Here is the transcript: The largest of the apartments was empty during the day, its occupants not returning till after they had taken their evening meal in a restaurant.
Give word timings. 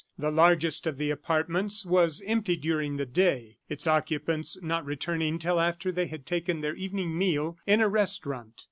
The 0.17 0.31
largest 0.31 0.87
of 0.87 0.97
the 0.97 1.11
apartments 1.11 1.85
was 1.85 2.23
empty 2.25 2.57
during 2.57 2.97
the 2.97 3.05
day, 3.05 3.59
its 3.69 3.85
occupants 3.85 4.59
not 4.63 4.83
returning 4.83 5.37
till 5.37 5.59
after 5.59 5.91
they 5.91 6.07
had 6.07 6.25
taken 6.25 6.61
their 6.61 6.73
evening 6.73 7.15
meal 7.15 7.55
in 7.67 7.81
a 7.81 7.87
restaurant. 7.87 8.59